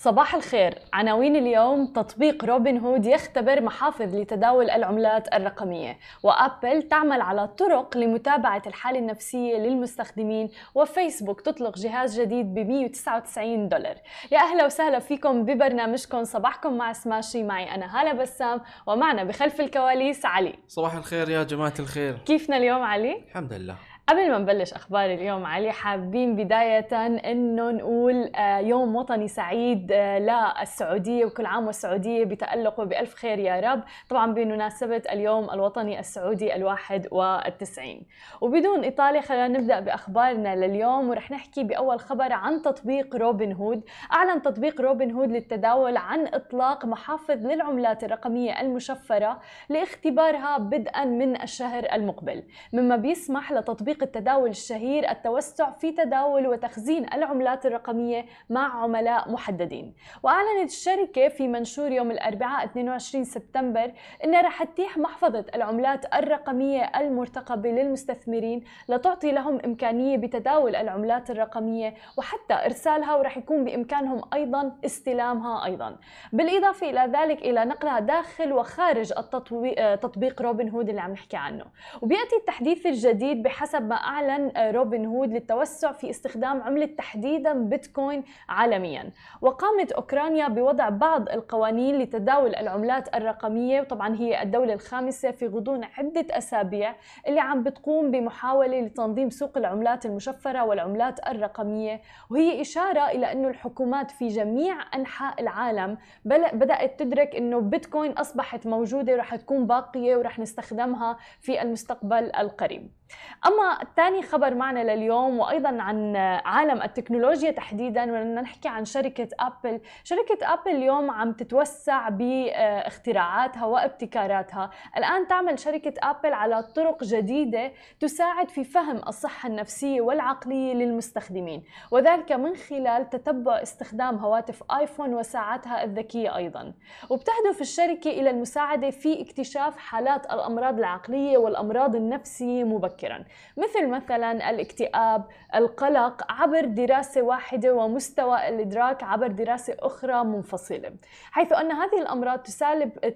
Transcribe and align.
صباح 0.00 0.34
الخير. 0.34 0.78
عناوين 0.92 1.36
اليوم 1.36 1.86
تطبيق 1.86 2.44
روبن 2.44 2.78
هود 2.78 3.06
يختبر 3.06 3.62
محافظ 3.62 4.16
لتداول 4.16 4.70
العملات 4.70 5.34
الرقمية 5.34 5.98
وأبل 6.22 6.82
تعمل 6.82 7.20
على 7.20 7.48
طرق 7.48 7.96
لمتابعة 7.96 8.62
الحالة 8.66 8.98
النفسية 8.98 9.56
للمستخدمين 9.56 10.50
وفيسبوك 10.74 11.40
تطلق 11.40 11.78
جهاز 11.78 12.20
جديد 12.20 12.54
ب 12.54 12.58
199 12.58 13.68
دولار. 13.68 13.96
يا 14.32 14.38
أهلا 14.38 14.66
وسهلا 14.66 14.98
فيكم 14.98 15.44
ببرنامجكم. 15.44 16.24
صباحكم 16.24 16.76
مع 16.76 16.92
سماشي. 16.92 17.42
معي 17.42 17.74
أنا 17.74 18.00
هالة 18.00 18.12
بسام 18.12 18.60
ومعنا 18.86 19.24
بخلف 19.24 19.60
الكواليس 19.60 20.26
علي. 20.26 20.54
صباح 20.68 20.94
الخير 20.94 21.30
يا 21.30 21.42
جماعة 21.42 21.74
الخير. 21.78 22.18
كيفنا 22.26 22.56
اليوم 22.56 22.82
علي؟ 22.82 23.24
الحمد 23.28 23.52
لله. 23.52 23.76
قبل 24.08 24.30
ما 24.30 24.38
نبلش 24.38 24.72
أخبار 24.72 25.04
اليوم 25.04 25.46
علي 25.46 25.72
حابين 25.72 26.36
بداية 26.36 27.06
إنه 27.06 27.70
نقول 27.70 28.30
آه، 28.36 28.58
يوم 28.58 28.96
وطني 28.96 29.28
سعيد 29.28 29.92
آه، 29.92 30.18
للسعودية 30.18 31.24
وكل 31.24 31.46
عام 31.46 31.66
والسعودية 31.66 32.24
بتالق 32.24 32.80
وبالف 32.80 33.14
خير 33.14 33.38
يا 33.38 33.60
رب. 33.60 33.82
طبعا 34.10 34.32
بمناسبة 34.34 35.02
اليوم 35.12 35.50
الوطني 35.50 36.00
السعودي 36.00 36.56
الواحد 36.56 37.08
والتسعين. 37.12 38.06
وبدون 38.40 38.84
إطالة 38.84 39.20
خلينا 39.20 39.48
نبدأ 39.48 39.80
بأخبارنا 39.80 40.56
لليوم 40.56 41.08
ورح 41.10 41.30
نحكي 41.30 41.64
بأول 41.64 42.00
خبر 42.00 42.32
عن 42.32 42.62
تطبيق 42.62 43.16
روبن 43.16 43.52
هود. 43.52 43.82
أعلن 44.12 44.42
تطبيق 44.42 44.80
روبن 44.80 45.10
هود 45.10 45.30
للتداول 45.30 45.96
عن 45.96 46.26
إطلاق 46.26 46.84
محافظ 46.84 47.46
للعملات 47.46 48.04
الرقمية 48.04 48.60
المشفرة 48.60 49.40
لاختبارها 49.68 50.58
بدءا 50.58 51.04
من 51.04 51.42
الشهر 51.42 51.86
المقبل. 51.92 52.42
مما 52.72 52.96
بيسمح 52.96 53.52
لتطبيق 53.52 53.97
تطبيق 53.98 54.16
التداول 54.16 54.50
الشهير 54.50 55.10
التوسع 55.10 55.70
في 55.70 55.92
تداول 55.92 56.46
وتخزين 56.46 57.06
العملات 57.14 57.66
الرقمية 57.66 58.26
مع 58.50 58.82
عملاء 58.82 59.30
محددين. 59.30 59.94
وأعلنت 60.22 60.70
الشركة 60.70 61.28
في 61.28 61.48
منشور 61.48 61.92
يوم 61.92 62.10
الأربعاء 62.10 62.64
22 62.64 63.24
سبتمبر 63.24 63.92
أنها 64.24 64.42
رح 64.42 64.64
تتيح 64.64 64.98
محفظة 64.98 65.44
العملات 65.54 66.14
الرقمية 66.14 66.82
المرتقبة 66.82 67.70
للمستثمرين 67.70 68.64
لتعطي 68.88 69.32
لهم 69.32 69.60
إمكانية 69.64 70.16
بتداول 70.16 70.76
العملات 70.76 71.30
الرقمية 71.30 71.94
وحتى 72.18 72.54
إرسالها 72.54 73.16
ورح 73.16 73.36
يكون 73.36 73.64
بإمكانهم 73.64 74.20
أيضا 74.34 74.72
استلامها 74.84 75.64
أيضا. 75.64 75.96
بالإضافة 76.32 76.90
إلى 76.90 77.12
ذلك 77.18 77.42
إلى 77.42 77.64
نقلها 77.64 78.00
داخل 78.00 78.52
وخارج 78.52 79.12
التطبيق 79.18 79.94
تطبيق 79.94 80.42
روبن 80.42 80.68
هود 80.68 80.88
اللي 80.88 81.00
عم 81.00 81.12
نحكي 81.12 81.36
عنه. 81.36 81.64
وبيأتي 82.02 82.36
التحديث 82.36 82.86
الجديد 82.86 83.42
بحسب 83.42 83.87
ما 83.88 83.94
أعلن 83.94 84.52
روبن 84.74 85.06
هود 85.06 85.32
للتوسع 85.32 85.92
في 85.92 86.10
استخدام 86.10 86.62
عملة 86.62 86.86
تحديدا 86.86 87.52
بيتكوين 87.52 88.24
عالميا. 88.48 89.10
وقامت 89.40 89.92
أوكرانيا 89.92 90.48
بوضع 90.48 90.88
بعض 90.88 91.28
القوانين 91.28 91.98
لتداول 91.98 92.54
العملات 92.54 93.16
الرقمية 93.16 93.80
وطبعا 93.80 94.14
هي 94.14 94.42
الدولة 94.42 94.74
الخامسة 94.74 95.30
في 95.30 95.46
غضون 95.46 95.84
عدة 95.84 96.26
أسابيع 96.30 96.94
اللي 97.26 97.40
عم 97.40 97.62
بتقوم 97.62 98.10
بمحاولة 98.10 98.80
لتنظيم 98.80 99.30
سوق 99.30 99.58
العملات 99.58 100.06
المشفرة 100.06 100.64
والعملات 100.64 101.28
الرقمية. 101.28 102.00
وهي 102.30 102.60
إشارة 102.60 103.08
إلى 103.08 103.32
أنه 103.32 103.48
الحكومات 103.48 104.10
في 104.10 104.28
جميع 104.28 104.76
أنحاء 104.94 105.40
العالم 105.40 105.98
بدأت 106.24 106.98
تدرك 106.98 107.36
أنه 107.36 107.60
بيتكوين 107.60 108.12
أصبحت 108.12 108.66
موجودة 108.66 109.12
ورح 109.12 109.36
تكون 109.36 109.66
باقية 109.66 110.16
ورح 110.16 110.38
نستخدمها 110.38 111.16
في 111.40 111.62
المستقبل 111.62 112.30
القريب. 112.36 112.97
أما 113.46 113.78
ثاني 113.96 114.22
خبر 114.22 114.54
معنا 114.54 114.94
لليوم 114.94 115.38
وأيضا 115.38 115.82
عن 115.82 116.16
عالم 116.44 116.82
التكنولوجيا 116.82 117.50
تحديدا 117.50 118.04
بدنا 118.04 118.40
نحكي 118.40 118.68
عن 118.68 118.84
شركة 118.84 119.28
أبل. 119.40 119.80
شركة 120.04 120.52
أبل 120.52 120.70
اليوم 120.70 121.10
عم 121.10 121.32
تتوسع 121.32 122.08
باختراعاتها 122.08 123.64
وابتكاراتها 123.66 124.70
الآن 124.96 125.26
تعمل 125.28 125.58
شركة 125.58 125.94
أبل 126.02 126.32
على 126.32 126.62
طرق 126.62 127.04
جديدة 127.04 127.72
تساعد 128.00 128.48
في 128.48 128.64
فهم 128.64 128.96
الصحة 129.08 129.48
النفسية 129.48 130.00
والعقلية 130.00 130.74
للمستخدمين 130.74 131.62
وذلك 131.90 132.32
من 132.32 132.56
خلال 132.56 133.10
تتبع 133.10 133.62
استخدام 133.62 134.16
هواتف 134.16 134.62
آيفون 134.78 135.14
وساعاتها 135.14 135.84
الذكية 135.84 136.36
أيضا. 136.36 136.72
وبتهدف 137.10 137.60
الشركة 137.60 138.10
إلى 138.10 138.30
المساعدة 138.30 138.90
في 138.90 139.22
اكتشاف 139.22 139.78
حالات 139.78 140.26
الأمراض 140.32 140.78
العقلية 140.78 141.38
والأمراض 141.38 141.96
النفسية 141.96 142.64
مبكرا. 142.64 142.97
مبكرا. 142.98 143.24
مثل 143.56 143.88
مثلا 143.88 144.50
الاكتئاب 144.50 145.24
القلق 145.54 146.32
عبر 146.32 146.64
دراسة 146.64 147.22
واحدة 147.22 147.74
ومستوى 147.74 148.48
الإدراك 148.48 149.02
عبر 149.02 149.26
دراسة 149.26 149.76
أخرى 149.80 150.24
منفصلة 150.24 150.92
حيث 151.30 151.52
أن 151.52 151.72
هذه 151.72 152.00
الأمراض 152.00 152.38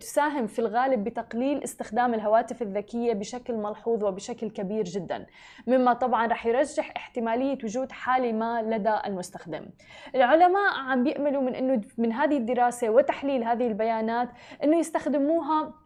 تساهم 0.01 0.47
في 0.47 0.59
الغالب 0.59 1.05
بتقليل 1.05 1.63
استخدام 1.65 2.15
الهواتف 2.15 2.63
الذكية 2.63 3.13
بشكل 3.13 3.55
ملحوظ 3.55 4.05
وبشكل 4.05 4.51
كبير 4.51 4.85
جدا 4.85 5.27
مما 5.67 5.93
طبعا 5.93 6.27
رح 6.27 6.47
يرجح 6.47 6.93
احتمالية 6.97 7.59
وجود 7.65 7.93
حالة 7.93 8.33
ما 8.33 8.63
لدى 8.63 8.95
المستخدم. 9.07 9.67
العلماء 10.15 10.75
عم 10.89 11.05
بيأملوا 11.05 11.43
من 11.43 11.55
أنه 11.55 11.81
من 11.99 12.13
هذه 12.13 12.37
الدراسة 12.37 12.91
وتحليل 12.91 13.45
هذه 13.45 13.67
البيانات 13.67 14.29
أنه 14.65 14.77
يستخدموها 14.77 15.82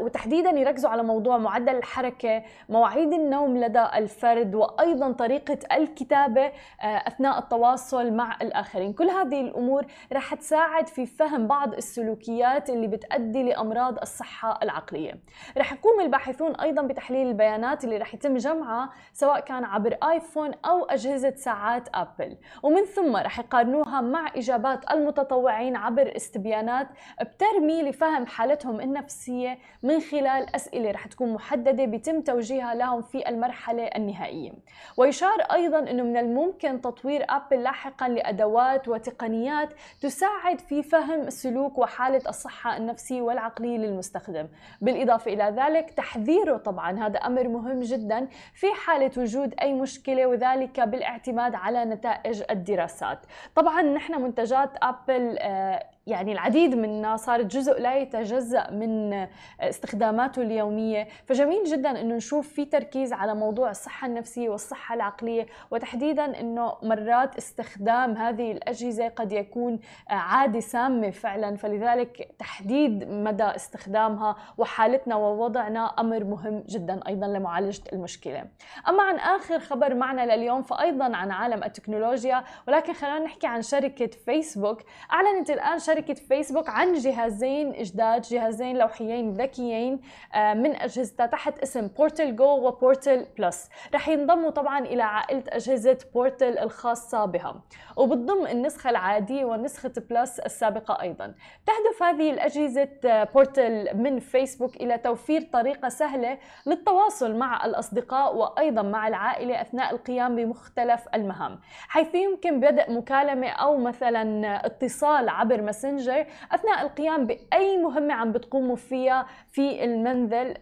وتحديدا 0.00 0.50
يركزوا 0.50 0.90
على 0.90 1.02
موضوع 1.02 1.38
معدل 1.38 1.76
الحركة 1.76 2.42
مواعيد 2.68 3.12
النوم 3.12 3.56
لدى 3.56 3.86
الفرد 3.94 4.54
وأيضا 4.54 5.12
طريقة 5.12 5.58
الكتابة 5.76 6.42
آه، 6.46 6.52
أثناء 6.82 7.38
التواصل 7.38 8.12
مع 8.12 8.36
الآخرين. 8.42 8.92
كل 8.92 9.10
هذه 9.10 9.40
الأمور 9.40 9.86
رح 10.12 10.34
تساعد 10.34 10.88
في 10.88 11.06
فهم 11.06 11.46
بعض 11.46 11.74
السلوكيات 11.74 12.70
اللي 12.70 12.86
بتؤدي 12.86 13.42
لأمراض 13.42 13.98
الصحة 13.98 14.58
العقلية. 14.62 15.12
رح 15.58 15.72
يقوم 15.72 16.00
الباحثون 16.00 16.54
أيضا 16.54 16.82
بتحليل 16.82 17.26
البيانات 17.26 17.84
اللي 17.84 17.96
رح 17.98 18.14
يتم 18.14 18.36
جمعها 18.36 18.90
سواء 19.12 19.40
كان 19.40 19.64
عبر 19.64 19.96
آيفون 20.10 20.50
أو 20.64 20.84
أجهزة 20.84 21.34
ساعات 21.36 21.88
أبل. 21.94 22.36
ومن 22.62 22.84
ثم 22.84 23.16
رح 23.16 23.38
يقارنوها 23.38 24.00
مع 24.00 24.26
إجابات 24.36 24.90
المتطوعين 24.90 25.76
عبر 25.76 26.12
استبيانات 26.16 26.88
بترمي 27.22 27.82
لفهم 27.82 28.26
حالتهم 28.26 28.80
النفسية 28.80 29.55
من 29.82 30.00
خلال 30.00 30.56
أسئلة 30.56 30.90
رح 30.90 31.06
تكون 31.06 31.32
محددة 31.34 31.84
بيتم 31.84 32.20
توجيهها 32.20 32.74
لهم 32.74 33.02
في 33.02 33.28
المرحلة 33.28 33.82
النهائية. 33.84 34.52
ويشار 34.96 35.40
أيضا 35.52 35.78
أنه 35.78 36.02
من 36.02 36.16
الممكن 36.16 36.80
تطوير 36.80 37.26
أبل 37.28 37.62
لاحقا 37.62 38.08
لأدوات 38.08 38.88
وتقنيات 38.88 39.68
تساعد 40.00 40.60
في 40.60 40.82
فهم 40.82 41.30
سلوك 41.30 41.78
وحالة 41.78 42.22
الصحة 42.28 42.76
النفسية 42.76 43.22
والعقلية 43.22 43.78
للمستخدم. 43.78 44.48
بالإضافة 44.80 45.32
إلى 45.32 45.54
ذلك 45.56 45.90
تحذيره 45.90 46.56
طبعا 46.56 47.06
هذا 47.06 47.18
أمر 47.18 47.48
مهم 47.48 47.80
جدا 47.80 48.28
في 48.54 48.66
حالة 48.72 49.10
وجود 49.16 49.54
أي 49.62 49.72
مشكلة 49.72 50.26
وذلك 50.26 50.80
بالاعتماد 50.80 51.54
على 51.54 51.84
نتائج 51.84 52.42
الدراسات. 52.50 53.18
طبعا 53.54 53.82
نحن 53.82 54.22
منتجات 54.22 54.70
أبل 54.82 55.36
آه، 55.38 55.95
يعني 56.06 56.32
العديد 56.32 56.74
منها 56.74 57.16
صارت 57.16 57.46
جزء 57.46 57.80
لا 57.80 57.96
يتجزأ 57.96 58.70
من 58.70 59.26
استخداماته 59.60 60.42
اليومية. 60.42 61.08
فجميل 61.24 61.64
جدا 61.64 62.00
أنه 62.00 62.14
نشوف 62.14 62.48
في 62.48 62.64
تركيز 62.64 63.12
على 63.12 63.34
موضوع 63.34 63.70
الصحة 63.70 64.06
النفسية 64.06 64.48
والصحة 64.48 64.94
العقلية 64.94 65.46
وتحديدا 65.70 66.40
أنه 66.40 66.72
مرات 66.82 67.36
استخدام 67.36 68.12
هذه 68.16 68.52
الأجهزة 68.52 69.08
قد 69.08 69.32
يكون 69.32 69.78
عادة 70.08 70.60
سامة 70.60 71.10
فعلا. 71.10 71.56
فلذلك 71.56 72.34
تحديد 72.38 73.10
مدى 73.10 73.44
استخدامها 73.44 74.36
وحالتنا 74.58 75.16
ووضعنا 75.16 75.84
أمر 75.86 76.24
مهم 76.24 76.64
جدا 76.68 77.00
أيضا 77.08 77.26
لمعالجة 77.26 77.82
المشكلة. 77.92 78.44
أما 78.88 79.02
عن 79.02 79.16
آخر 79.16 79.58
خبر 79.58 79.94
معنا 79.94 80.36
لليوم 80.36 80.62
فأيضا 80.62 81.16
عن 81.16 81.30
عالم 81.30 81.64
التكنولوجيا 81.64 82.44
ولكن 82.68 82.92
خلينا 82.92 83.18
نحكي 83.18 83.46
عن 83.46 83.62
شركة 83.62 84.06
فيسبوك 84.06 84.82
أعلنت 85.12 85.50
الآن 85.50 85.78
شركة 85.78 85.95
شركة 85.96 86.14
فيسبوك 86.14 86.68
عن 86.68 86.92
جهازين 86.92 87.72
جداد 87.72 88.22
جهازين 88.22 88.78
لوحيين 88.78 89.32
ذكيين 89.32 90.00
آه، 90.34 90.54
من 90.54 90.76
أجهزتها 90.76 91.26
تحت 91.26 91.58
اسم 91.58 91.86
Portal 91.86 92.36
Go 92.36 92.68
و 92.68 92.76
Portal 92.76 93.26
Plus 93.38 93.70
رح 93.94 94.08
ينضموا 94.08 94.50
طبعا 94.50 94.78
إلى 94.78 95.02
عائلة 95.02 95.42
أجهزة 95.48 95.98
Portal 96.14 96.58
الخاصة 96.58 97.24
بها 97.24 97.62
وبتضم 97.96 98.46
النسخة 98.46 98.90
العادية 98.90 99.44
ونسخة 99.44 99.92
Plus 100.10 100.38
السابقة 100.38 101.02
أيضا. 101.02 101.34
تهدف 101.66 102.02
هذه 102.02 102.30
الأجهزة 102.30 102.88
Portal 103.34 103.88
آه، 103.88 103.94
من 103.94 104.18
فيسبوك 104.18 104.76
إلى 104.76 104.98
توفير 104.98 105.42
طريقة 105.52 105.88
سهلة 105.88 106.38
للتواصل 106.66 107.36
مع 107.36 107.66
الأصدقاء 107.66 108.36
وأيضا 108.36 108.82
مع 108.82 109.08
العائلة 109.08 109.60
أثناء 109.60 109.94
القيام 109.94 110.36
بمختلف 110.36 111.08
المهام. 111.14 111.60
حيث 111.88 112.14
يمكن 112.14 112.60
بدء 112.60 112.92
مكالمة 112.92 113.48
أو 113.48 113.76
مثلا 113.76 114.66
اتصال 114.66 115.28
عبر 115.28 115.62
مسنجر 115.62 115.85
ماسنجر 115.86 116.26
أثناء 116.52 116.82
القيام 116.82 117.26
بأي 117.26 117.76
مهمة 117.76 118.14
عم 118.14 118.32
بتقوموا 118.32 118.76
فيها 118.76 119.26
في 119.50 119.84
المنزل 119.84 120.54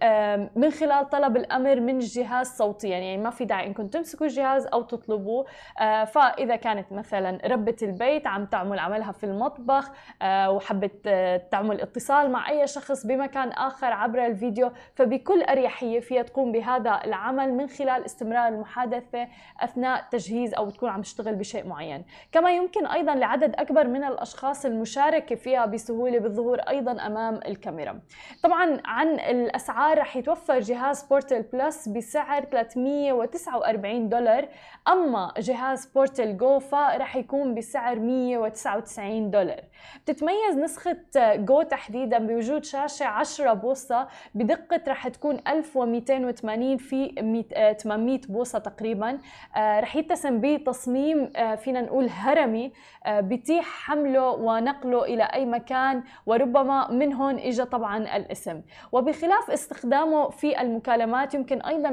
من 0.57 0.71
خلال 0.71 1.11
طلب 1.11 1.37
الأمر 1.37 1.81
من 1.81 1.97
الجهاز 1.97 2.47
صوتيا 2.47 2.91
يعني 2.91 3.19
ما 3.19 3.31
في 3.31 3.45
داعي 3.45 3.67
إنكم 3.67 3.89
تمسكوا 3.89 4.27
الجهاز 4.27 4.67
أو 4.67 4.83
تطلبوه. 4.83 5.47
آه، 5.81 6.05
فإذا 6.05 6.57
كانت 6.57 6.93
مثلا 6.93 7.39
ربة 7.45 7.77
البيت 7.83 8.27
عم 8.27 8.47
تعمل 8.47 8.79
عملها 8.79 9.13
في 9.13 9.25
المطبخ 9.25 9.91
آه، 10.23 10.51
وحبت 10.51 11.01
آه، 11.07 11.37
تعمل 11.37 11.81
اتصال 11.81 12.31
مع 12.31 12.51
أي 12.51 12.67
شخص 12.67 13.07
بمكان 13.07 13.49
آخر 13.49 13.93
عبر 13.93 14.27
الفيديو 14.27 14.71
فبكل 14.95 15.43
أريحية 15.43 16.01
فيها 16.01 16.23
تقوم 16.23 16.53
بهذا 16.53 17.01
العمل 17.05 17.55
من 17.55 17.67
خلال 17.69 18.05
استمرار 18.05 18.49
المحادثة 18.49 19.29
أثناء 19.61 20.05
تجهيز 20.11 20.55
أو 20.55 20.71
تكون 20.71 20.89
عم 20.89 21.03
تشتغل 21.03 21.35
بشيء 21.35 21.67
معين. 21.67 22.05
كما 22.33 22.51
يمكن 22.51 22.87
أيضا 22.87 23.15
لعدد 23.15 23.55
أكبر 23.57 23.87
من 23.87 24.05
الأشخاص 24.05 24.65
المشاركة 24.65 25.14
فيها 25.21 25.67
بسهولة 25.67 26.19
بالظهور 26.19 26.59
أيضا 26.59 27.07
أمام 27.07 27.41
الكاميرا. 27.47 28.01
طبعا 28.43 28.81
عن 28.85 29.09
الأسعار 29.09 29.99
رح 29.99 30.17
يتوفر 30.17 30.61
جهاز 30.61 31.03
Portal 31.03 31.43
Plus 31.43 31.89
بسعر 31.89 32.45
349 32.45 34.09
دولار. 34.09 34.49
أما 34.89 35.33
جهاز 35.39 35.87
Portal 35.87 36.37
Go 36.37 36.59
فرح 36.59 37.17
يكون 37.17 37.55
بسعر 37.55 37.99
199 37.99 39.31
دولار. 39.31 39.61
بتتميز 40.03 40.57
نسخة 40.57 40.97
جو 41.37 41.63
تحديدا 41.63 42.19
بوجود 42.19 42.65
شاشة 42.65 43.07
10 43.07 43.53
بوصة 43.53 44.09
بدقة 44.35 44.81
رح 44.89 45.09
تكون 45.09 45.39
1280 45.49 46.77
في 46.77 47.15
800 47.79 48.21
بوصة 48.29 48.59
تقريبا. 48.59 49.19
آه، 49.57 49.81
رح 49.81 49.97
يتسم 49.97 50.41
بتصميم 50.41 51.31
آه، 51.37 51.55
فينا 51.55 51.81
نقول 51.81 52.09
هرمي 52.11 52.73
آه، 53.07 53.21
بتيح 53.21 53.65
حمله 53.65 54.31
ونقله 54.31 54.94
إلى 55.03 55.23
أي 55.23 55.47
مكان 55.47 56.03
وربما 56.27 56.91
من 56.91 57.13
هون 57.13 57.39
إجا 57.39 57.65
طبعا 57.65 58.17
الاسم. 58.17 58.63
وبخلاف 58.93 59.51
استخدامه 59.51 60.29
في 60.29 60.61
المكالمات 60.61 61.35
يمكن 61.35 61.63
أيضا 61.63 61.89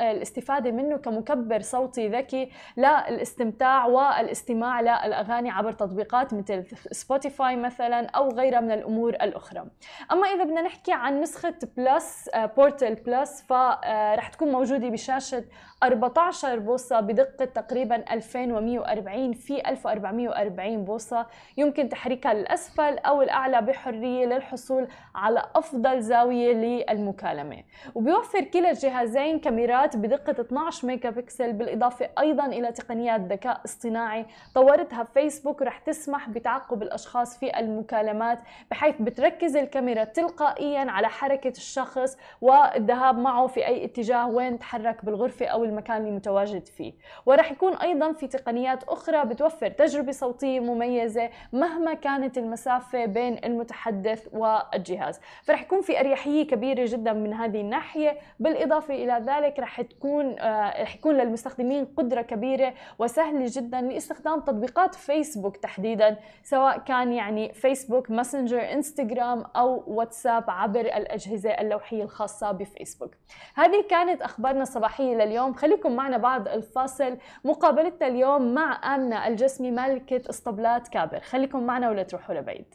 الاستفادة 0.00 0.70
منه 0.70 0.96
كمكبر 0.96 1.60
صوتي 1.60 2.08
ذكي 2.08 2.50
للاستمتاع 2.76 3.86
والاستماع 3.86 4.80
للأغاني 4.80 5.50
عبر 5.50 5.72
تطبيقات 5.72 6.34
مثل 6.34 6.64
سبوتيفاي 6.90 7.56
مثلا 7.56 8.06
أو 8.10 8.28
غيرها 8.28 8.60
من 8.60 8.72
الأمور 8.72 9.14
الأخرى. 9.14 9.64
أما 10.12 10.26
إذا 10.26 10.44
بدنا 10.44 10.62
نحكي 10.62 10.92
عن 10.92 11.20
نسخة 11.20 11.54
Plus 11.76 12.30
Portal 12.56 12.94
Plus 12.94 13.42
فرح 13.42 14.28
تكون 14.28 14.52
موجودة 14.52 14.88
بشاشة 14.88 15.44
14 15.82 16.58
بوصة 16.58 17.00
بدقة 17.00 17.44
تقريبا 17.44 17.96
2140 18.12 19.32
في 19.32 19.68
1440 19.68 20.84
بوصة. 20.84 21.26
يمكن 21.56 21.88
تحريكها 21.88 22.31
للأسفل 22.32 22.98
أو 22.98 23.22
الأعلى 23.22 23.60
بحرية 23.62 24.26
للحصول 24.26 24.86
على 25.14 25.42
أفضل 25.56 26.00
زاوية 26.02 26.52
للمكالمة. 26.52 27.62
وبيوفر 27.94 28.40
كلا 28.40 28.70
الجهازين 28.70 29.38
كاميرات 29.38 29.96
بدقة 29.96 30.40
12 30.40 30.86
ميجا 30.86 31.10
بكسل 31.10 31.52
بالإضافة 31.52 32.08
أيضا 32.20 32.46
إلى 32.46 32.72
تقنيات 32.72 33.20
ذكاء 33.20 33.60
اصطناعي. 33.64 34.26
طورتها 34.54 35.04
فيسبوك 35.04 35.62
رح 35.62 35.78
تسمح 35.78 36.28
بتعقب 36.28 36.82
الأشخاص 36.82 37.38
في 37.38 37.58
المكالمات 37.58 38.38
بحيث 38.70 38.94
بتركز 39.00 39.56
الكاميرا 39.56 40.04
تلقائيا 40.04 40.90
على 40.90 41.08
حركة 41.08 41.48
الشخص 41.56 42.16
والذهاب 42.40 43.18
معه 43.18 43.46
في 43.46 43.66
أي 43.66 43.84
اتجاه 43.84 44.28
وين 44.28 44.58
تحرك 44.58 45.04
بالغرفة 45.04 45.46
أو 45.46 45.64
المكان 45.64 45.96
اللي 45.96 46.10
متواجد 46.10 46.66
فيه. 46.66 46.92
ورح 47.26 47.52
يكون 47.52 47.74
أيضا 47.74 48.12
في 48.12 48.26
تقنيات 48.26 48.84
أخرى 48.84 49.24
بتوفر 49.24 49.68
تجربة 49.68 50.12
صوتية 50.12 50.60
مميزة 50.60 51.30
مهما 51.52 51.94
كانت 52.22 52.38
المسافة 52.38 53.06
بين 53.06 53.38
المتحدث 53.44 54.28
والجهاز. 54.32 55.20
فرح 55.42 55.62
يكون 55.62 55.80
في 55.80 56.00
أريحية 56.00 56.46
كبيرة 56.46 56.84
جدا 56.88 57.12
من 57.12 57.34
هذه 57.34 57.60
الناحية. 57.60 58.18
بالإضافة 58.40 58.94
إلى 58.94 59.24
ذلك 59.26 59.58
رح 59.58 59.80
تكون 59.80 60.38
آه، 60.38 60.82
رح 60.82 60.94
يكون 60.94 61.14
للمستخدمين 61.14 61.84
قدرة 61.84 62.22
كبيرة 62.22 62.74
وسهلة 62.98 63.46
جدا 63.48 63.80
لاستخدام 63.80 64.40
تطبيقات 64.40 64.94
فيسبوك 64.94 65.56
تحديدا 65.56 66.16
سواء 66.42 66.78
كان 66.78 67.12
يعني 67.12 67.52
فيسبوك 67.52 68.10
ماسنجر 68.10 68.72
إنستغرام 68.72 69.44
أو 69.56 69.84
واتساب 69.86 70.44
عبر 70.50 70.80
الأجهزة 70.80 71.50
اللوحية 71.50 72.02
الخاصة 72.02 72.52
بفيسبوك. 72.52 73.14
هذه 73.54 73.84
كانت 73.90 74.22
أخبارنا 74.22 74.62
الصباحية 74.62 75.14
لليوم. 75.14 75.54
خليكم 75.54 75.92
معنا 75.96 76.16
بعد 76.16 76.48
الفاصل. 76.48 77.16
مقابلتنا 77.44 78.08
اليوم 78.08 78.54
مع 78.54 78.94
آمنة 78.94 79.26
الجسمي 79.26 79.70
مالكة 79.70 80.30
أسطبلات 80.30 80.88
كابر. 80.88 81.20
خليكم 81.20 81.62
معنا 81.62 81.90
ولا 81.90 82.02
تروحوا 82.12 82.34
لبعيد. 82.34 82.74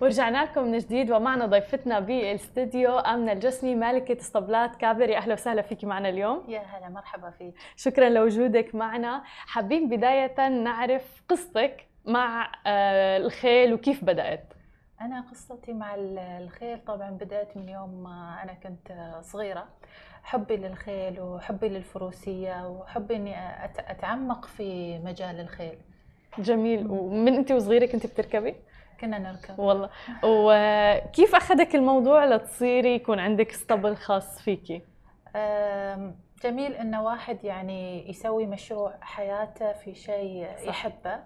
ورجعنا 0.00 0.44
لكم 0.44 0.62
من 0.64 0.78
جديد 0.78 1.10
ومعنا 1.10 1.46
ضيفتنا 1.46 2.00
بالاستديو 2.00 2.98
آمنة 2.98 3.32
الجسمي 3.32 3.74
مالكة 3.74 4.20
اسطبلات 4.20 4.76
كابر 4.76 5.10
يا 5.10 5.18
أهلا 5.18 5.32
وسهلا 5.34 5.62
فيك 5.62 5.84
معنا 5.84 6.08
اليوم. 6.08 6.44
يا 6.48 6.60
هلا 6.60 6.88
مرحبا 6.88 7.30
فيك. 7.30 7.54
شكرا 7.76 8.08
لوجودك 8.08 8.74
معنا. 8.74 9.22
حابين 9.24 9.88
بداية 9.88 10.48
نعرف 10.48 11.22
قصتك 11.28 11.88
مع 12.04 12.52
آه، 12.66 13.16
الخيل 13.16 13.74
وكيف 13.74 14.04
بدأت؟ 14.04 14.52
أنا 15.04 15.20
قصتي 15.20 15.72
مع 15.72 15.94
الخيل 15.98 16.84
طبعا 16.84 17.10
بدأت 17.10 17.56
من 17.56 17.68
يوم 17.68 18.02
ما 18.02 18.42
أنا 18.42 18.54
كنت 18.54 19.18
صغيرة. 19.20 19.68
حبي 20.22 20.56
للخيل 20.56 21.20
وحبي 21.20 21.68
للفروسية 21.68 22.68
وحبي 22.68 23.16
إني 23.16 23.34
أتعمق 23.78 24.44
في 24.44 24.98
مجال 24.98 25.40
الخيل. 25.40 25.78
جميل. 26.38 26.86
ومن 26.90 27.34
أنت 27.34 27.52
وصغيرة 27.52 27.86
كنت 27.86 28.06
بتركبي؟ 28.06 28.56
كنا 29.00 29.18
نركب. 29.18 29.58
والله. 29.58 29.90
وكيف 30.24 31.34
أخذك 31.34 31.74
الموضوع 31.74 32.24
لتصيري 32.24 32.94
يكون 32.94 33.18
عندك 33.18 33.50
اسطبل 33.50 33.96
خاص 33.96 34.42
فيكي 34.42 34.82
جميل 36.42 36.72
انه 36.72 37.02
واحد 37.02 37.44
يعني 37.44 38.10
يسوي 38.10 38.46
مشروع 38.46 38.94
حياته 39.00 39.72
في 39.72 39.94
شيء 39.94 40.48
يحبه. 40.68 41.18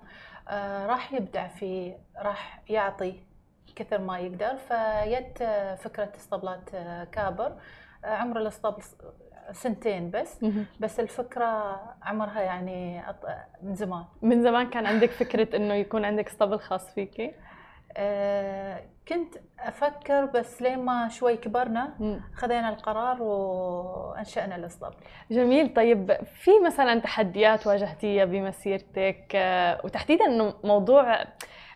آه، 0.49 0.87
راح 0.87 1.13
يبدع 1.13 1.49
فيه 1.49 1.99
راح 2.17 2.63
يعطي. 2.69 3.21
كثر 3.77 3.99
ما 3.99 4.19
يقدر. 4.19 4.57
فيت 4.57 5.39
فكرة 5.83 6.13
اسطبلات 6.17 6.71
كابر. 7.13 7.53
آه، 8.05 8.09
عمر 8.09 8.41
الاسطبل 8.41 8.83
سنتين 9.53 10.11
بس. 10.11 10.45
بس 10.81 11.01
الفكرة 11.01 11.81
عمرها 12.03 12.41
يعني 12.41 13.03
من 13.63 13.75
زمان. 13.75 14.05
من 14.23 14.43
زمان 14.43 14.71
كان 14.71 14.87
عندك 14.87 15.11
فكرة 15.11 15.57
إنه 15.57 15.75
يكون 15.75 16.05
عندك 16.05 16.27
اسطبل 16.27 16.59
خاص 16.59 16.95
فيكي 16.95 17.35
آه، 17.97 18.85
كنت 19.09 19.35
أفكر 19.61 20.25
بس 20.25 20.63
لين 20.63 20.79
ما 20.79 21.09
شوي 21.09 21.37
كبرنا 21.37 21.95
خذينا 22.35 22.69
القرار 22.69 23.23
وأنشأنا 23.23 24.57
الاسطبل. 24.57 24.95
جميل. 25.31 25.75
طيب 25.75 26.13
في 26.25 26.51
مثلا 26.67 27.01
تحديات 27.01 27.67
واجهتيها 27.67 28.25
بمسيرتك؟ 28.25 29.33
آه، 29.35 29.81
وتحديدا 29.85 30.25
إنه 30.25 30.55
موضوع 30.65 31.25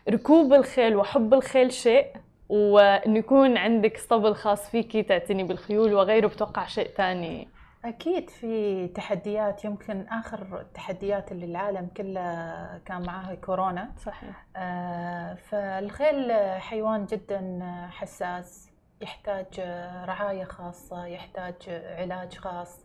ركوب 0.09 0.53
الخيل 0.53 0.95
وحب 0.95 1.33
الخيل 1.33 1.73
شيء 1.73 2.07
وإنه 2.49 3.19
يكون 3.19 3.57
عندك 3.57 3.95
اسطبل 3.95 4.35
خاص 4.35 4.69
فيكي 4.69 5.03
تعتني 5.03 5.43
بالخيول 5.43 5.93
وغيره 5.93 6.27
بتوقع 6.27 6.65
شيء 6.65 6.87
ثاني 6.87 7.47
أكيد 7.85 8.29
في 8.29 8.87
تحديات 8.87 9.65
يمكن 9.65 10.05
آخر 10.07 10.59
التحديات 10.61 11.31
اللي 11.31 11.45
العالم 11.45 11.87
كله 11.97 12.21
كان 12.85 13.05
معاها 13.05 13.35
كورونا. 13.35 13.91
صحيح. 13.97 14.45
آه 14.55 15.33
فالخيل 15.33 16.31
حيوان 16.59 17.05
جدا 17.05 17.59
حساس 17.91 18.69
يحتاج 19.01 19.59
رعاية 20.07 20.43
خاصة 20.43 21.05
يحتاج 21.05 21.55
علاج 21.69 22.37
خاص. 22.37 22.79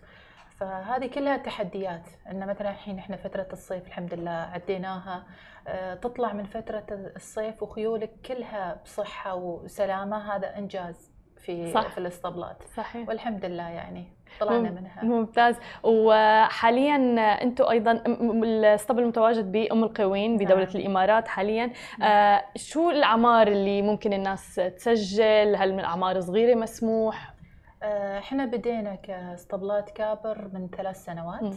فهذه 0.61 1.07
كلها 1.07 1.37
تحديات. 1.37 2.09
إن 2.31 2.47
مثلا 2.47 2.71
الحين 2.71 2.99
إحنا 2.99 3.17
فترة 3.17 3.49
الصيف 3.53 3.87
الحمد 3.87 4.15
لله 4.15 4.31
عديناها. 4.31 5.23
آه، 5.69 5.95
تطلع 5.95 6.33
من 6.33 6.45
فترة 6.45 6.85
الصيف 7.17 7.63
وخيولك 7.63 8.11
كلها 8.27 8.81
بصحة 8.85 9.35
وسلامة 9.35 10.37
هذا 10.37 10.59
إنجاز 10.59 11.13
في 11.37 11.73
صح. 11.73 11.89
في 11.89 11.99
الاسطبلات 11.99 12.63
صحيح. 12.77 13.09
والحمد 13.09 13.45
لله 13.45 13.69
يعني 13.69 14.05
طلعنا 14.41 14.71
منها. 14.71 15.05
ممتاز. 15.05 15.57
وحاليا 15.83 16.97
أنتم 17.43 17.65
أيضا 17.65 17.93
الاسطبل 17.93 19.03
المتواجد 19.03 19.53
بأم 19.53 19.85
القوين 19.85 20.37
بدولة 20.37 20.65
نعم. 20.65 20.77
الإمارات 20.77 21.29
حاليا. 21.29 21.71
نعم. 21.99 22.11
آه 22.11 22.45
شو 22.57 22.91
الأعمار 22.91 23.49
اللي 23.49 23.83
ممكن 23.83 24.13
الناس 24.13 24.55
تسجل؟ 24.55 25.57
هل 25.57 25.73
من 25.75 25.85
اعمار 25.85 26.21
صغيرة 26.21 26.55
مسموح؟ 26.55 27.38
إحنا 27.83 28.45
بدينا 28.45 28.95
كاسطبلات 28.95 29.91
كابر 29.91 30.51
من 30.53 30.69
ثلاث 30.77 31.05
سنوات 31.05 31.55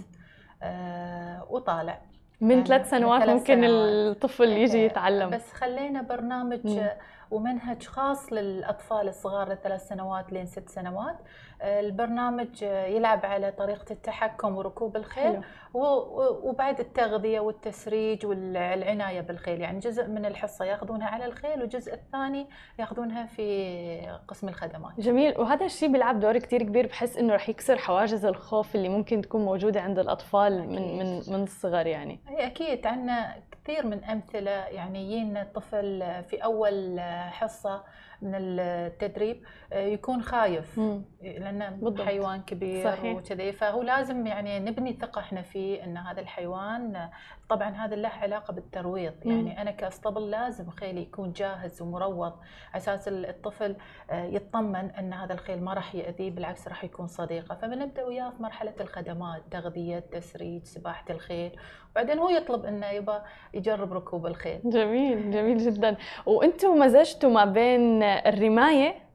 آه 0.63 1.45
وطالع 1.49 2.01
من 2.41 2.51
يعني 2.51 2.65
ثلاث 2.65 2.89
سنوات 2.89 3.21
من 3.21 3.33
ممكن 3.33 3.61
سنوات. 3.61 4.15
الطفل 4.15 4.49
يجي 4.49 4.77
إيه، 4.77 4.85
يتعلم 4.85 5.29
بس 5.29 5.53
خلينا 5.53 6.01
برنامج 6.01 6.67
مم. 6.67 6.89
ومنهج 7.31 7.83
خاص 7.83 8.33
للأطفال 8.33 9.07
الصغار 9.07 9.49
لثلاث 9.49 9.87
سنوات 9.87 10.33
لين 10.33 10.45
ست 10.45 10.69
سنوات 10.69 11.15
البرنامج 11.61 12.61
يلعب 12.63 13.25
على 13.25 13.51
طريقة 13.51 13.85
التحكم 13.91 14.57
وركوب 14.57 14.95
الخيل 14.97 15.23
حلو. 15.33 15.41
وبعد 15.73 16.79
التغذية 16.79 17.39
والتسريج 17.39 18.25
والعناية 18.25 19.21
بالخيل. 19.21 19.61
يعني 19.61 19.79
جزء 19.79 20.07
من 20.07 20.25
الحصة 20.25 20.65
ياخذونها 20.65 21.07
على 21.07 21.25
الخيل 21.25 21.61
والجزء 21.61 21.93
الثاني 21.93 22.47
ياخذونها 22.79 23.25
في 23.25 24.17
قسم 24.27 24.49
الخدمات. 24.49 24.99
جميل. 24.99 25.39
وهذا 25.39 25.65
الشيء 25.65 25.91
بيلعب 25.91 26.19
دور 26.19 26.37
كتير 26.37 26.63
كبير 26.63 26.87
بحس 26.87 27.17
إنه 27.17 27.33
رح 27.33 27.49
يكسر 27.49 27.77
حواجز 27.77 28.25
الخوف 28.25 28.75
اللي 28.75 28.89
ممكن 28.89 29.21
تكون 29.21 29.45
موجودة 29.45 29.81
عند 29.81 29.99
الأطفال 29.99 30.69
من 30.69 30.97
من 30.97 31.21
من 31.27 31.43
الصغر 31.43 31.87
يعني. 31.87 32.19
هي 32.27 32.47
أكيد. 32.47 32.87
عندنا 32.87 33.35
كثير 33.51 33.85
من 33.85 34.03
أمثلة 34.03 34.51
يعني 34.51 35.11
يجينا 35.11 35.41
الطفل 35.41 36.03
في 36.29 36.43
أول 36.43 36.99
حصة 37.29 37.83
من 38.21 38.31
التدريب 38.35 39.43
يكون 39.73 40.21
خايف. 40.21 40.79
بالضبط. 40.79 42.01
حيوان 42.01 42.41
كبير. 42.41 42.93
وكذي. 43.05 43.51
فهو 43.51 43.81
لازم 43.81 44.27
يعني 44.27 44.59
نبني 44.59 44.93
ثقة 44.93 45.19
إحنا 45.19 45.41
فيه. 45.41 45.60
أن 45.83 45.97
هذا 45.97 46.21
الحيوان 46.21 47.09
طبعا 47.49 47.69
هذا 47.69 47.95
له 47.95 48.09
علاقة 48.09 48.53
بالترويض. 48.53 49.13
يعني 49.25 49.61
أنا 49.61 49.71
كأسطبل 49.71 50.29
لازم 50.29 50.69
خيلي 50.69 51.01
يكون 51.01 51.31
جاهز 51.31 51.81
ومروض 51.81 52.33
على 52.73 52.77
أساس 52.77 53.07
الطفل 53.07 53.75
يطمن 54.11 54.91
أن 54.91 55.13
هذا 55.13 55.33
الخيل 55.33 55.63
ما 55.63 55.73
راح 55.73 55.95
يأذيه 55.95 56.31
بالعكس 56.31 56.67
راح 56.67 56.83
يكون 56.83 57.07
صديقه. 57.07 57.55
فبنبدأ 57.55 58.03
وياه 58.03 58.29
في 58.29 58.43
مرحلة 58.43 58.73
الخدمات 58.79 59.41
تغذية 59.51 59.99
تسريج 59.99 60.63
سباحة 60.63 61.05
الخيل. 61.09 61.51
وبعدين 61.91 62.19
هو 62.19 62.29
يطلب 62.29 62.65
إنه 62.65 62.87
يبغى 62.87 63.21
يجرب 63.53 63.93
ركوب 63.93 64.25
الخيل. 64.25 64.61
جميل 64.65 65.31
جميل 65.31 65.57
جدا. 65.57 65.97
وأنتم 66.25 66.79
مزجتوا 66.79 67.29
ما 67.29 67.45
بين 67.45 68.03
الرماية 68.03 68.89
آه، 68.89 69.10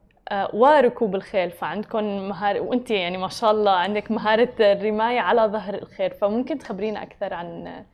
وركوب 0.52 1.14
الخيل 1.14 1.50
فعندكم 1.50 2.28
مهارة 2.28 2.61
وأنت 2.61 2.90
يعني 2.90 3.16
ما 3.16 3.28
شاء 3.28 3.50
الله 3.50 3.71
عندك 3.73 4.11
مهارة 4.11 4.54
الرماية 4.61 5.21
على 5.21 5.42
ظهر 5.42 5.75
الخيل 5.75 6.11
فممكن 6.11 6.59
تخبرينا 6.59 7.02
أكثر 7.02 7.35
عن 7.35 7.85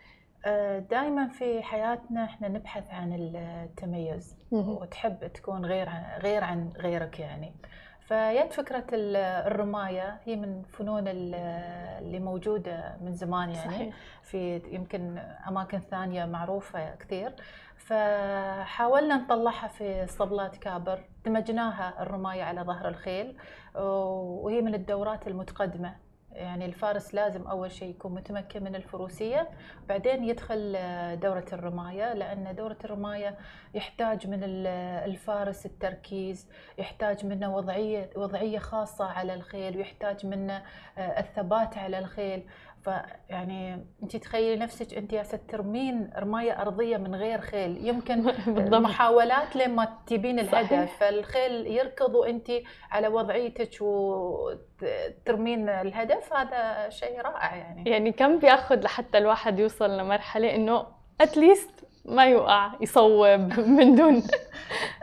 دائما 0.90 1.28
في 1.28 1.62
حياتنا 1.62 2.24
إحنا 2.24 2.48
نبحث 2.48 2.90
عن 2.90 3.12
التميز 3.12 4.36
وتحب 4.50 5.26
تكون 5.34 5.66
غير 5.66 5.88
عن 5.88 6.02
غير 6.22 6.44
عن 6.44 6.70
غيرك 6.76 7.20
يعني. 7.20 7.52
فجت 8.00 8.52
فكرة 8.52 8.84
ال- 8.92 9.16
الرماية 9.46 10.20
هي 10.24 10.36
من 10.36 10.62
فنون 10.62 11.08
ال- 11.08 11.34
اللي 12.04 12.18
موجودة 12.18 12.96
من 13.00 13.12
زمان 13.14 13.48
يعني. 13.50 13.70
صحيح. 13.70 13.94
في 14.22 14.62
يمكن 14.72 15.18
أماكن 15.48 15.78
ثانية 15.78 16.24
معروفة 16.24 16.94
كثير. 16.94 17.32
فحاولنا 17.86 19.16
نطلعها 19.16 19.68
في 19.68 20.04
اسطبلات 20.04 20.56
كابر 20.56 21.00
دمجناها 21.24 22.02
الرماية 22.02 22.42
على 22.42 22.60
ظهر 22.62 22.88
الخيل 22.88 23.36
وهي 23.74 24.60
من 24.60 24.74
الدورات 24.74 25.26
المتقدمة. 25.28 25.96
يعني 26.32 26.64
الفارس 26.64 27.14
لازم 27.14 27.46
أول 27.46 27.72
شيء 27.72 27.90
يكون 27.90 28.14
متمكن 28.14 28.64
من 28.64 28.74
الفروسية 28.74 29.48
بعدين 29.88 30.24
يدخل 30.24 30.72
دورة 31.22 31.44
الرماية 31.52 32.12
لأن 32.14 32.54
دورة 32.54 32.76
الرماية 32.84 33.38
يحتاج 33.74 34.26
من 34.26 34.44
ال- 34.44 34.66
الفارس 35.10 35.66
التركيز 35.66 36.48
يحتاج 36.78 37.26
منه 37.26 37.56
وضعية 37.56 38.10
وضعية 38.16 38.58
خاصة 38.58 39.04
على 39.04 39.34
الخيل 39.34 39.76
ويحتاج 39.76 40.26
منه 40.26 40.62
آه، 40.98 41.20
الثبات 41.20 41.78
على 41.78 41.98
الخيل. 41.98 42.46
فيعني 42.84 43.86
انت 44.02 44.16
تخيلي 44.16 44.56
نفسك 44.62 44.94
انت 44.94 45.12
يا 45.12 45.22
ترمين 45.22 46.10
رماية 46.18 46.60
أرضية 46.62 46.96
من 46.96 47.14
غير 47.14 47.40
خيل. 47.40 47.86
يمكن 47.86 48.22
بالضبط. 48.46 48.74
محاولات 48.80 49.56
لما 49.56 49.88
تجيبين 50.06 50.46
صحيح. 50.46 50.72
الهدف 50.72 50.96
فالخيل 51.00 51.66
يركض 51.66 52.14
وانت 52.14 52.50
على 52.90 53.08
وضعيتك 53.08 53.70
وترمين 53.80 55.68
الهدف. 55.68 56.32
هذا 56.32 56.88
شيء 56.88 57.20
رائع 57.20 57.56
يعني. 57.56 57.90
يعني 57.90 58.12
كم 58.12 58.38
بياخذ 58.38 58.80
لحتى 58.80 59.18
الواحد 59.18 59.58
يوصل 59.58 59.98
لمرحلة 59.98 60.54
إنه 60.54 60.86
اتليست 61.20 61.84
ما 62.04 62.24
يوقع 62.26 62.72
يصوب 62.80 63.58
من 63.78 63.94
دون. 63.94 64.22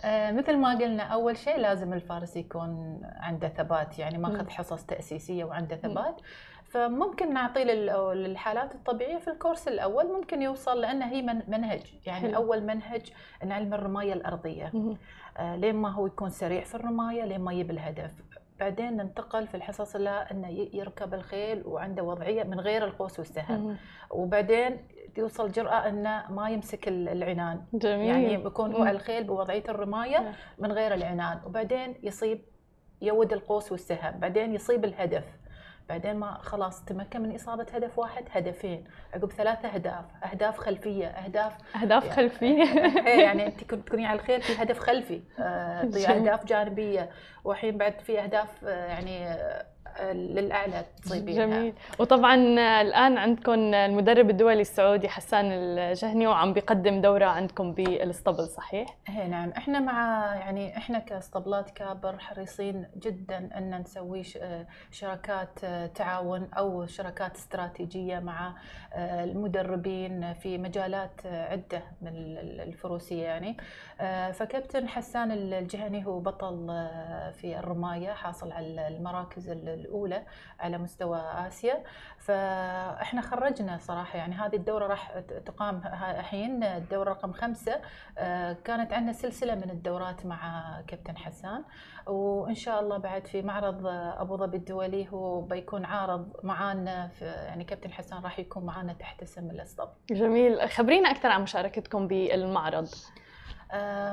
آه، 0.05 0.31
مثل 0.31 0.57
ما 0.57 0.69
قلنا 0.77 1.03
أول 1.03 1.37
شيء 1.37 1.57
لازم 1.57 1.93
الفارس 1.93 2.35
يكون 2.35 3.01
عنده 3.19 3.47
ثبات. 3.49 3.99
يعني. 3.99 4.17
ماخذ 4.17 4.49
حصص 4.49 4.85
تأسيسية 4.85 5.43
وعنده 5.43 5.75
ثبات. 5.75 6.21
فممكن 6.71 7.33
نعطيه 7.33 7.63
لل- 7.63 8.23
للحالات 8.23 8.75
الطبيعية 8.75 9.17
في 9.17 9.27
الكورس 9.29 9.67
الأول 9.67 10.07
ممكن 10.07 10.41
يوصل 10.41 10.81
لأنه 10.81 11.05
هي 11.05 11.21
من- 11.21 11.41
منهج 11.47 11.93
يعني 12.05 12.21
حلو. 12.21 12.35
أول 12.35 12.63
منهج 12.63 13.11
نعلم 13.45 13.73
الرماية 13.73 14.13
الأرضية. 14.13 14.71
آه، 15.37 15.55
لين 15.55 15.75
ما 15.75 15.89
هو 15.89 16.07
يكون 16.07 16.29
سريع 16.29 16.63
في 16.63 16.75
الرماية 16.75 17.25
لين 17.25 17.41
ما 17.41 17.53
يجيب 17.53 17.71
الهدف. 17.71 18.11
بعدين 18.59 18.97
ننتقل 18.97 19.47
في 19.47 19.55
الحصص 19.55 19.95
إلى 19.95 20.09
إنه 20.31 20.49
يركب 20.73 21.13
الخيل 21.13 21.63
وعنده 21.65 22.03
وضعية 22.03 22.43
من 22.43 22.59
غير 22.59 22.85
القوس 22.85 23.19
والسهم. 23.19 23.77
وبعدين 24.11 24.77
يوصل 25.17 25.51
جرأة 25.51 25.89
إنه 25.89 26.25
ما 26.31 26.49
يمسك 26.49 26.87
ال- 26.87 27.09
العنان. 27.09 27.61
جميل. 27.73 28.05
يعني 28.07 28.37
بيكون 28.37 28.73
هو. 28.75 28.83
على 28.83 28.91
الخيل 28.91 29.23
بوضعية 29.23 29.63
الرماية 29.69 30.19
نعم. 30.19 30.33
من 30.57 30.71
غير 30.71 30.93
العنان. 30.93 31.39
وبعدين 31.45 31.95
يصيب 32.03 32.41
يود 33.01 33.33
القوس 33.33 33.71
والسهم. 33.71 34.19
بعدين 34.19 34.53
يصيب 34.55 34.85
الهدف. 34.85 35.23
بعدين 35.89 36.15
ما 36.15 36.37
خلاص 36.41 36.85
تمكن 36.85 37.21
من 37.21 37.35
إصابة 37.35 37.65
هدف 37.73 37.99
واحد 37.99 38.23
هدفين. 38.31 38.83
عقب 39.13 39.31
ثلاثة 39.31 39.67
أهداف. 39.69 40.05
أهداف 40.31 40.57
خلفية. 40.57 41.07
أهداف 41.07 41.53
أهداف 41.81 42.09
خلفية. 42.09 42.63
إيه 43.07 43.21
يعني 43.23 43.45
أنت 43.47 43.63
كنت 43.63 43.87
تكوني 43.87 44.05
على 44.05 44.19
الخيل 44.19 44.41
في 44.41 44.63
هدف 44.63 44.79
خلفي. 44.79 45.21
آه، 45.39 45.81
في. 45.85 46.07
أهداف 46.09 46.45
جانبية. 46.45 47.09
والحين 47.43 47.77
بعد 47.77 47.99
في 47.99 48.19
أهداف 48.19 48.65
آه، 48.65 48.85
يعني 48.85 49.27
آه، 49.27 49.65
للاعلى 50.11 50.85
تصيبينها 51.03 51.45
جميل. 51.45 51.73
وطبعا 51.99 52.35
الآن 52.81 53.17
عندكم 53.17 53.73
المدرب 53.73 54.29
الدولي 54.29 54.61
السعودي 54.61 55.09
حسان 55.09 55.45
الجهني 55.51 56.27
وعم 56.27 56.53
بيقدم 56.53 57.01
دورة 57.01 57.25
عندكم 57.25 57.71
بالاسطبل 57.73 58.47
صحيح؟ 58.47 58.97
إيه 59.09 59.27
نعم. 59.27 59.49
إحنا 59.57 59.79
مع 59.79 60.25
يعني 60.35 60.77
إحنا 60.77 60.99
كاسطبلات 60.99 61.69
كابر 61.69 62.17
حريصين 62.19 62.85
جدا 62.97 63.49
أن 63.57 63.79
نسوي 63.81 64.23
ش- 64.23 64.37
شراكات 64.91 65.59
تعاون 65.95 66.49
أو 66.57 66.85
شراكات 66.85 67.35
استراتيجية 67.35 68.19
مع 68.19 68.53
المدربين 69.23 70.33
في 70.33 70.57
مجالات 70.57 71.25
عدة 71.25 71.83
من 72.01 72.07
ال- 72.07 72.61
الفروسية 72.61 73.23
يعني. 73.23 73.57
فكابتن 74.33 74.87
حسان 74.87 75.31
الجهني 75.31 76.05
هو 76.05 76.19
بطل 76.19 76.67
في 77.33 77.59
الرماية 77.59 78.11
حاصل 78.11 78.51
على 78.51 78.87
المراكز 78.87 79.49
ال- 79.49 79.68
الأولى 79.73 80.23
على 80.59 80.77
مستوى 80.77 81.19
آسيا. 81.19 81.83
فإحنا 82.17 83.21
خرجنا 83.21 83.77
صراحة 83.77 84.17
يعني 84.17 84.35
هذه 84.35 84.55
الدورة 84.55 84.87
راح 84.87 85.19
تقام 85.45 85.81
الحين 86.19 86.63
الدورة 86.63 87.09
رقم 87.09 87.33
خمسة. 87.33 87.81
آه، 88.17 88.53
كانت 88.53 88.93
عندنا 88.93 89.13
سلسلة 89.13 89.55
من 89.55 89.69
الدورات 89.69 90.25
مع 90.25 90.63
كابتن 90.87 91.17
حسان. 91.17 91.63
وإن 92.07 92.55
شاء 92.55 92.79
الله 92.79 92.97
بعد 92.97 93.27
في 93.27 93.41
معرض 93.41 93.87
أبو 93.87 94.37
ظبي 94.37 94.57
الدولي 94.57 95.09
هو 95.09 95.41
بيكون 95.41 95.85
عارض 95.85 96.33
معانا 96.43 97.09
يعني 97.21 97.63
كابتن 97.63 97.91
حسان 97.91 98.23
راح 98.23 98.39
يكون 98.39 98.65
معانا 98.65 98.93
تحت 98.93 99.21
اسم 99.21 99.49
الاسطبل 99.49 99.91
جميل. 100.11 100.69
خبرينا 100.69 101.11
أكثر 101.11 101.29
عن 101.29 101.43
مشاركتكم 101.43 102.07
بالمعرض. 102.07 102.87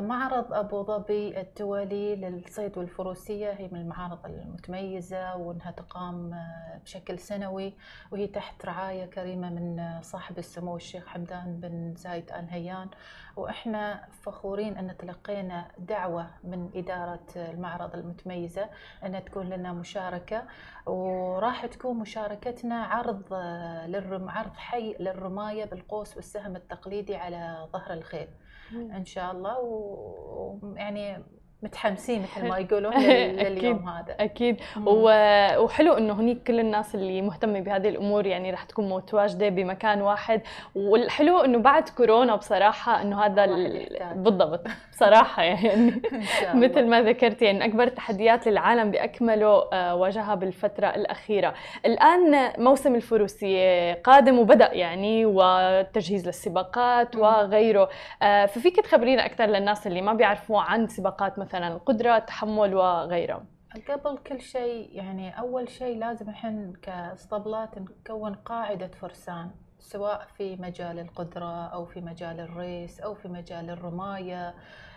معرض 0.01 0.53
أبو 0.53 0.83
ظبي 0.83 1.41
الدولي 1.41 2.17
للصيد 2.17 2.79
والفروسية 2.79 3.51
هي 3.53 3.69
من 3.73 3.81
المعارض 3.81 4.27
المتميزة 4.27 5.37
وأنها 5.37 5.71
تقام 5.71 6.35
آه، 6.35 6.79
بشكل 6.85 7.19
سنوي 7.19 7.75
وهي 8.11 8.27
تحت 8.27 8.67
رعاية 8.67 9.07
كريمة 9.07 9.51
من 9.51 9.79
آه، 9.79 10.01
صاحب 10.01 10.39
السمو 10.39 10.77
الشيخ 10.77 11.07
حمدان 11.07 11.61
بن 11.61 11.95
زايد 11.95 12.33
آل 12.33 12.47
نهيان 12.47 12.89
وإحنا 13.37 14.09
فخورين 14.23 14.77
أن 14.77 14.97
تلقينا 14.97 15.69
دعوة 15.79 16.27
من 16.45 16.71
إدارة 16.75 17.27
المعرض 17.37 17.95
المتميزة 17.95 18.69
أن 19.05 19.25
تكون 19.25 19.49
لنا 19.49 19.73
مشاركة. 19.73 20.43
وراح 20.87 21.67
تكون 21.67 21.99
مشاركتنا 21.99 22.85
عرض 22.85 23.23
آه، 23.33 23.87
للرم 23.87 24.31
عرض 24.31 24.55
حي 24.57 24.97
للرماية 25.01 25.65
بالقوس 25.65 26.17
والسهم 26.17 26.57
التقليدي 26.57 27.17
على 27.17 27.69
ظهر 27.73 27.93
الخيل. 27.93 28.29
إن 28.75 29.05
شاء 29.05 29.33
الله 29.33 29.59
ويعني 29.61 31.23
متحمسين 31.63 32.23
مثل 32.23 32.49
ما 32.49 32.59
يقولون. 32.69 32.93
لليوم 32.99 33.89
هذا. 33.89 34.17
أكيد. 34.21 34.61
وحلو 34.87 35.93
إنه 35.93 36.13
هنيك 36.21 36.43
كل 36.47 36.61
الناس 36.61 36.95
اللي 36.95 37.23
مهتمة 37.23 37.61
بهذه 37.61 37.89
الأمور 37.89 38.27
يعني 38.27 38.51
رح 38.51 38.63
تكون 38.63 38.89
متواجدة 38.89 39.49
بمكان 39.49 40.03
واحد. 40.03 40.41
والحلو 40.75 41.41
إنه 41.41 41.59
بعد 41.59 41.89
كورونا 41.89 42.37
بصراحة 42.37 43.03
إنه 43.03 43.25
هذا 43.25 43.45
ال-. 43.45 43.89
بالضبط. 44.15 44.67
بصراحة 44.93 45.43
يعني 45.43 46.03
مثل 46.65 46.87
ما 46.87 47.03
ذكرتي 47.03 47.45
يعني 47.45 47.65
أكبر 47.65 47.83
التحديات 47.85 48.47
للعالم 48.49 48.91
بأكمله 48.91 49.69
آه، 49.73 49.95
واجهها 49.95 50.35
بالفترة 50.35 50.87
الأخيرة. 50.87 51.55
الآن 51.87 52.53
موسم 52.59 52.95
الفروسية 52.95 53.93
قادم 53.95 54.39
وبدأ 54.39 54.73
يعني 54.73 55.27
والتجهيز 55.27 56.27
للسباقات. 56.27 57.17
وغيره. 57.17 57.89
آه، 58.23 58.47
ففيك 58.47 58.81
تخبرينا 58.81 59.27
أكثر 59.27 59.45
للناس 59.45 59.87
اللي 59.87 60.01
ما 60.03 60.13
بيعرفوا 60.13 60.61
عن 60.61 60.87
سباقات 60.87 61.39
مثلا 61.47 61.69
القدره 61.69 62.17
التحمل 62.17 62.75
وغيره. 62.75 63.43
قبل 63.88 64.19
كل 64.19 64.41
شيء 64.41 64.91
يعني 64.93 65.38
أول 65.38 65.69
شيء 65.69 65.99
لازم 65.99 66.29
إحنا 66.29 66.73
كاسطبلات 66.83 67.79
نكون 67.79 68.35
قاعدة 68.35 68.88
فرسان 68.88 69.50
سواء 69.79 70.26
في 70.37 70.57
مجال 70.57 70.99
القدرة 70.99 71.67
أو 71.67 71.87
في 71.87 72.00
مجال 72.00 72.41
الريس 72.41 73.00
أو 73.00 73.15
في 73.15 73.29
مجال 73.29 73.71
الرماية 73.71 74.55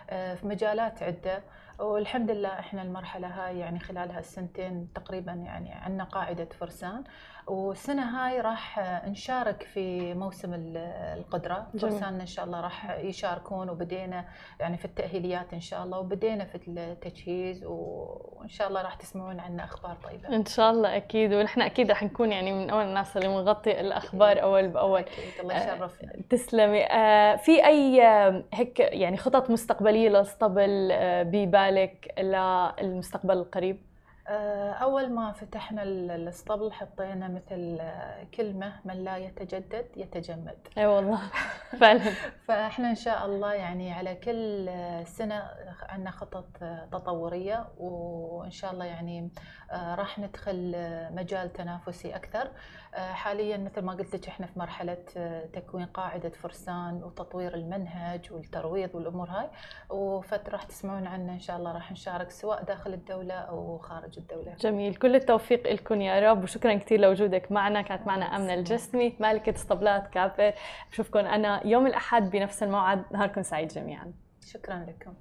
آه، 0.10 0.36
في 0.36 0.48
مجالات 0.48 1.04
عدة. 1.04 1.44
والحمد 1.80 2.32
لله 2.32 2.50
إحنا 2.60 2.82
المرحلة 2.82 3.28
هاي 3.28 3.60
يعني 3.60 3.80
خلال 3.80 4.12
هالسنتين 4.12 4.88
تقريبا 4.96 5.32
يعني 5.32 5.72
عندنا 5.72 6.04
قاعدة 6.04 6.48
فرسان 6.60 7.04
والسنة 7.48 8.02
هاي 8.04 8.42
راح 8.42 8.80
نشارك 9.08 9.64
في 9.64 10.14
موسم 10.14 10.54
القدرة. 10.54 11.68
فرساننا 11.82 12.22
إن 12.22 12.26
شاء 12.28 12.46
الله 12.46 12.62
راح 12.62 12.98
يشاركون 13.00 13.70
وبدينا 13.70 14.26
يعني 14.60 14.78
في 14.78 14.86
التأهيليات 14.86 15.54
إن 15.54 15.60
شاء 15.60 15.84
الله 15.84 16.00
وبدينا 16.00 16.46
في 16.46 16.60
التجهيز 16.68 17.64
وإن 17.66 18.50
شاء 18.50 18.68
الله 18.68 18.82
راح 18.82 18.96
تسمعون 18.96 19.40
عنا 19.40 19.64
أخبار 19.64 19.98
طيبة. 20.04 20.36
إن 20.36 20.46
شاء 20.46 20.72
الله 20.72 20.96
أكيد 20.98 21.34
ونحن 21.34 21.62
أكيد 21.62 21.90
راح 21.90 22.04
نكون 22.04 22.32
يعني 22.32 22.54
من 22.54 22.70
أول 22.70 22.84
الناس 22.84 23.18
اللي 23.18 23.28
بنغطي 23.28 23.80
الأخبار 23.82 24.42
أول 24.42 24.68
بأول. 24.68 25.00
أكيد 25.00 25.40
الله 25.40 25.58
يشرفنا. 25.58 26.14
آه 26.16 26.22
تسلمي. 26.30 26.84
آه 26.86 27.36
في 27.36 27.66
أي 27.66 28.08
آه 28.08 28.44
هيك 28.54 28.80
يعني 28.80 29.18
خطط 29.18 29.50
مستقبلية 29.50 30.10
للاسطبل 30.10 30.90
آه 30.92 31.24
ببالك 31.70 32.14
للمستقبل 32.82 33.38
القريب؟ 33.38 33.89
آه، 34.30 34.72
أول 34.72 35.10
ما 35.14 35.32
فتحنا 35.32 35.84
الاسطبل 35.84 36.72
حطينا 36.72 37.28
مثل 37.28 37.78
آه، 37.82 38.24
كلمة 38.34 38.74
من 38.86 39.04
لا 39.04 39.18
يتجدد 39.18 39.86
يتجمد. 39.98 40.58
أي 40.78 40.86
والله. 40.86 41.20
فعلا. 41.82 42.00
فإحنا 42.48 42.90
إن 42.90 42.96
شاء 42.96 43.26
الله 43.26 43.54
يعني 43.54 43.92
على 43.94 44.16
كل 44.16 44.70
سنة 45.08 45.44
عندنا 45.82 46.12
خطط 46.12 46.46
تطورية 46.92 47.68
وإن 47.78 48.52
شاء 48.52 48.72
الله 48.72 48.86
يعني 48.86 49.30
آه، 49.72 49.96
راح 49.96 50.20
ندخل 50.20 50.76
مجال 51.16 51.54
تنافسي 51.54 52.16
أكثر. 52.16 52.52
حاليا 52.94 53.58
مثل 53.58 53.82
ما 53.82 53.94
قلت 53.94 54.16
لك 54.16 54.28
إحنا 54.28 54.46
في 54.48 54.60
مرحلة 54.60 54.98
تكوين 55.54 55.86
قاعدة 55.86 56.30
فرسان 56.30 57.04
وتطوير 57.04 57.54
المنهج 57.54 58.32
والترويض 58.34 58.96
والأمور 58.96 59.30
هاي. 59.30 59.50
وفترة 59.90 60.52
راح 60.52 60.64
تسمعون 60.64 61.08
عنا 61.08 61.34
إن 61.34 61.40
شاء 61.40 61.58
الله 61.58 61.72
راح 61.72 61.92
نشارك 61.92 62.32
سواء 62.32 62.64
داخل 62.64 62.94
الدولة 62.94 63.34
أو 63.34 63.78
خارج 63.78 64.19
الدولة. 64.20 64.56
جميل. 64.60 64.96
كل 64.96 65.16
التوفيق 65.16 65.74
لكم 65.74 66.02
يا 66.02 66.32
رب 66.32 66.44
وشكرا 66.44 66.74
كثير 66.74 67.00
لوجودك 67.00 67.52
معنا. 67.52 67.82
كانت 67.82 68.08
معنا 68.08 68.26
أمنة 68.26 68.54
الجسمي 68.54 69.16
مالكة 69.20 69.56
اسطبلات 69.56 70.08
كابر. 70.08 70.54
بشوفكم 70.92 71.20
أنا 71.20 71.68
يوم 71.68 71.88
الأحد 71.88 72.30
بنفس 72.30 72.64
الموعد. 72.64 73.04
نهاركم 73.12 73.42
سعيد 73.42 73.68
جميعا. 73.68 74.14
شكرا 74.42 74.86
لكم. 74.88 75.14